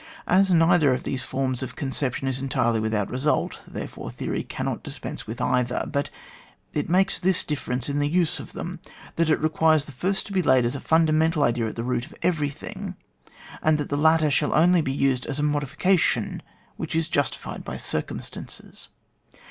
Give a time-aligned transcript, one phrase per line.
[0.25, 5.27] As neither of these forms of conception is entirely without result, therefore theory cannot dispense
[5.27, 5.87] with either.
[5.91, 6.09] But
[6.73, 8.79] it makes this difference in the use of them,
[9.15, 12.07] that it requires the first to be laid as a fundamental idea at the root
[12.07, 12.95] of every thing,
[13.61, 16.41] and that the latter shall only be used as a modification
[16.77, 18.87] which is justi fied by circumstances.